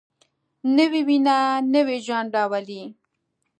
[0.77, 1.37] نوې وینه
[1.73, 2.83] نوی ژوند راولي